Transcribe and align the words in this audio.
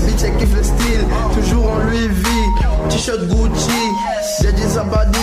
quartier 0.00 0.30
kiffe 0.38 0.56
le 0.56 0.62
style, 0.62 1.06
toujours 1.34 1.70
en 1.70 1.78
Louis 1.90 2.08
V. 2.08 2.28
T-shirt 2.88 3.20
Gucci, 3.28 3.70
j'ai 4.40 4.52
dit 4.52 4.68
Zabadi, 4.68 5.18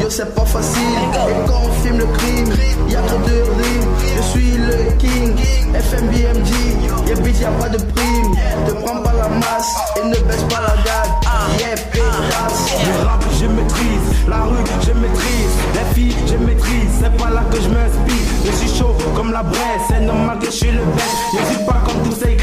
yo 0.00 0.10
c'est 0.10 0.34
pas 0.34 0.44
facile. 0.44 0.82
Et 1.28 1.48
quand 1.48 1.62
on 1.64 1.82
filme 1.82 1.98
le 1.98 2.06
crime, 2.06 2.48
y 2.88 2.96
a 2.96 3.02
trop 3.02 3.18
de 3.18 3.32
rimes. 3.32 3.88
Je 4.16 4.22
suis 4.22 4.56
le 4.58 4.92
king, 4.98 5.36
FMBMG, 5.74 7.08
y'a 7.08 7.14
bitch 7.16 7.40
y'a 7.40 7.50
pas 7.50 7.68
de 7.68 7.78
prime. 7.78 8.34
Te 8.66 8.72
prends 8.72 9.02
pas 9.02 9.12
la 9.14 9.28
masse 9.28 9.74
et 9.96 10.06
ne 10.06 10.14
baisse 10.26 10.44
pas 10.44 10.60
la 10.60 10.82
garde. 10.84 11.10
Yeah, 11.58 11.74
pétasse. 11.92 12.74
Le 12.86 13.06
rap, 13.06 13.24
je 13.40 13.46
maîtrise. 13.46 14.28
La 14.28 14.42
rue, 14.42 14.64
je 14.82 14.92
maîtrise. 14.92 15.54
Les 15.74 15.94
filles, 15.94 16.16
je 16.26 16.36
maîtrise. 16.36 16.90
C'est 17.00 17.16
pas 17.16 17.30
là 17.30 17.42
que 17.50 17.56
je 17.56 17.68
m'inspire. 17.68 18.26
Je 18.44 18.52
suis 18.52 18.78
chaud 18.78 18.94
comme 19.16 19.32
la 19.32 19.42
braise. 19.42 19.82
C'est 19.88 20.00
normal 20.00 20.38
que 20.38 20.46
je 20.46 20.50
suis 20.50 20.70
le 20.70 20.84
best. 20.94 21.16
Je 21.32 21.54
suis 21.54 21.64
pas 21.64 21.82
comme 21.84 22.02
tous 22.04 22.16
ces 22.16 22.36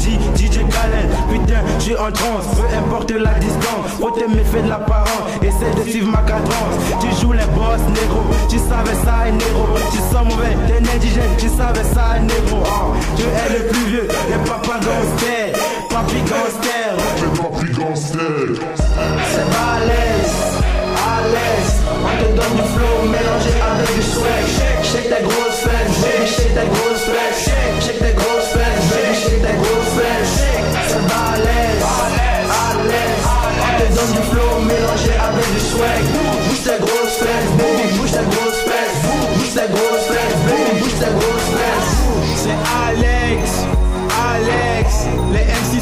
DJ 0.00 0.64
Khaled, 0.64 1.10
putain, 1.30 1.60
j'suis 1.78 1.94
en 1.94 2.10
transe, 2.10 2.46
peu 2.56 2.74
importe 2.74 3.10
la 3.10 3.34
distance, 3.34 3.84
faut 4.00 4.10
t'aimer, 4.10 4.42
fais 4.50 4.62
de 4.62 4.68
l'apparence, 4.70 5.28
essaie 5.42 5.70
de 5.76 5.88
suivre 5.88 6.10
ma 6.10 6.22
cadence, 6.22 6.74
tu 7.00 7.08
joues 7.20 7.32
les 7.32 7.44
boss 7.54 7.80
négro, 7.88 8.22
tu 8.48 8.56
savais 8.56 8.96
ça 9.04 9.30
négro, 9.30 9.68
tu 9.90 9.98
sens 9.98 10.24
mauvais, 10.24 10.56
t'es 10.66 10.78
indigène, 10.78 11.36
tu 11.36 11.48
savais 11.48 11.84
ça 11.84 12.18
négro, 12.18 12.62
oh, 12.64 12.94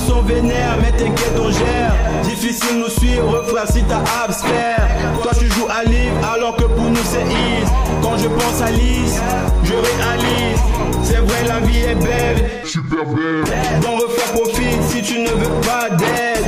sont 0.09 0.23
vénères, 0.23 0.79
mais 0.81 0.93
t'inquiète 0.93 1.37
on 1.39 1.51
gère, 1.51 1.95
difficile 2.23 2.79
nous 2.79 2.89
suivre 2.89 3.45
frère 3.47 3.69
si 3.69 3.83
t'as 3.85 4.03
abstraire, 4.25 4.89
toi 5.23 5.33
tu 5.39 5.47
joues 5.51 5.69
à 5.69 5.85
livre 5.85 6.17
alors 6.35 6.57
que 6.57 6.65
pour 6.65 6.85
nous 6.85 7.05
c'est 7.05 7.25
easy, 7.25 7.73
quand 8.03 8.17
je 8.17 8.29
pense 8.29 8.63
à 8.63 8.71
Lise, 8.71 9.21
je 9.65 9.75
réalise, 9.75 10.61
c'est 11.03 11.19
vrai 11.19 11.45
la 11.47 11.61
vie 11.61 11.81
est 11.81 11.95
belle, 11.95 12.49
Super 12.65 13.05
belle. 13.07 13.45
Bon 13.81 13.97
refait 13.97 14.31
profite 14.35 14.83
si 14.91 15.01
tu 15.01 15.21
ne 15.21 15.31
veux 15.31 15.61
pas 15.63 15.89
d'aide. 15.97 16.45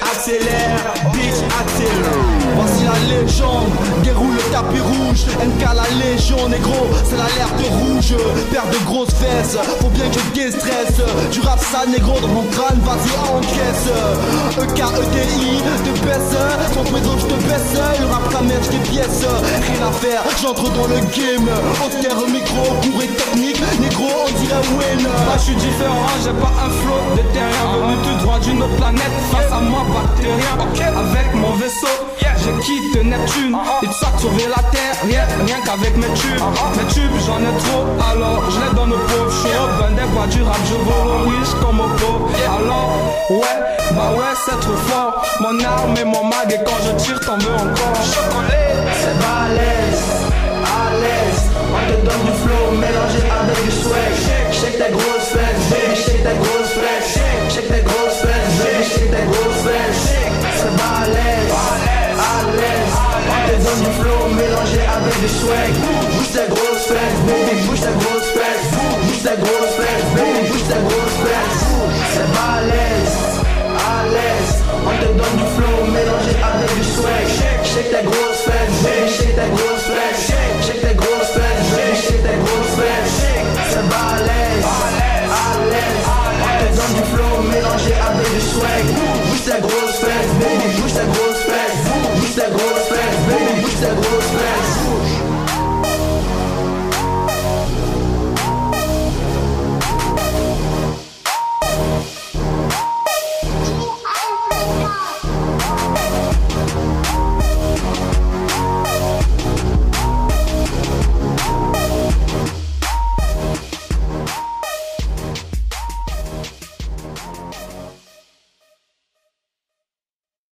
Accélère, 0.00 0.94
bitch, 1.12 1.42
accélère. 1.60 1.75
La 2.96 3.20
légende, 3.20 3.68
déroule 4.02 4.34
le 4.34 4.42
tapis 4.52 4.80
rouge. 4.80 5.26
NK 5.36 5.62
la 5.74 5.84
légion, 6.04 6.48
négro, 6.48 6.88
c'est 7.04 7.16
l'alerte 7.16 7.60
rouge 7.68 8.14
Paire 8.50 8.64
de 8.72 8.78
grosses 8.86 9.14
fesses, 9.14 9.56
faut 9.80 9.88
bien 9.88 10.08
que 10.08 10.18
je 10.18 10.40
déstresse. 10.40 11.00
Du 11.30 11.40
rap 11.40 11.60
ça 11.60 11.84
négro 11.86 12.18
dans 12.20 12.28
mon 12.28 12.44
crâne, 12.44 12.80
vas-y 12.80 13.12
encaisse. 13.28 13.88
E-K-E-D-I, 14.58 15.58
te 15.84 16.06
baisse. 16.06 16.36
Sans 16.72 16.84
pédo 16.84 17.10
je 17.18 17.26
te 17.26 17.34
baisse, 17.44 17.76
le 18.00 18.06
rap 18.06 18.32
ramène 18.32 18.62
je 18.62 18.70
des 18.70 18.90
pièces 18.90 19.26
Rien 19.26 19.86
à 19.86 19.92
faire, 19.92 20.22
j'entre 20.40 20.70
dans 20.70 20.86
le 20.86 20.96
game. 20.96 21.48
Austère 21.84 22.16
micro, 22.28 22.64
cours 22.82 23.02
et 23.02 23.08
technique. 23.08 23.60
Négro 23.80 24.08
on 24.26 24.40
dirait 24.40 24.68
win 24.76 25.02
Moi 25.02 25.36
je 25.36 25.42
suis 25.42 25.56
différent, 25.56 26.06
j'ai 26.24 26.32
pas 26.32 26.52
un 26.64 26.70
flow 26.70 27.16
de 27.16 27.22
terrien 27.32 27.66
Venu 27.76 27.96
tout 28.04 28.24
droit 28.24 28.38
d'une 28.38 28.62
autre 28.62 28.76
planète 28.76 29.12
Face 29.30 29.52
à 29.52 29.60
moi 29.60 29.84
bactérien. 29.92 30.56
Avec 30.96 31.34
mon 31.34 31.52
vaisseau 31.56 31.75
Je 32.66 32.72
quitte 32.72 33.04
Neptune. 33.04 33.56
Tout 33.80 33.92
ça 33.92 34.12
sauver 34.18 34.46
la 34.48 34.62
terre 34.70 34.96
Rien, 35.04 35.22
rien 35.46 35.56
qu'avec 35.64 35.96
mes 35.96 36.12
tubes. 36.14 36.42
Mes 36.76 36.92
tubes 36.92 37.12
j'en 37.24 37.38
ai 37.38 37.56
trop 37.58 37.86
Alors 38.10 38.50
je 38.50 38.60
les 38.60 38.74
donne 38.74 38.92
aux 38.92 38.98
pauvres. 38.98 39.30
Je 39.30 39.36
suis 39.36 39.56
open 39.56 39.94
des 39.94 40.02
voix 40.12 40.26
du 40.26 40.38
Je 40.38 40.74
vole 40.74 41.08
aux 41.14 41.28
riches 41.28 41.54
comme 41.60 41.80
aux 41.80 41.88
pauvres 41.96 42.30
Alors 42.58 42.90
ouais, 43.30 43.58
bah 43.92 44.10
ouais 44.16 44.34
c'est 44.44 44.58
trop 44.60 44.76
fort. 44.88 45.24
Mon 45.40 45.60
arme 45.60 45.96
et 45.96 46.04
mon 46.04 46.24
mag 46.24 46.50
Et 46.50 46.58
quand 46.64 46.78
je 46.84 47.04
tire 47.04 47.20
t'en 47.20 47.38
veux 47.38 47.54
encore. 47.54 48.02
C'est 48.02 49.18
balèze, 49.20 50.04
à 50.64 50.92
l'aise. 51.00 51.42
On 51.72 51.92
te 51.92 51.96
donne 52.04 52.24
du 52.24 52.32
flow 52.42 52.72
mélangé 52.72 53.22
avec 53.40 53.64
du 53.64 53.70
swag. 53.70 54.12
Shake, 54.24 54.52
shake 54.52 54.78
tes 54.78 54.92
Bouge 69.38 69.50
tes 69.60 69.65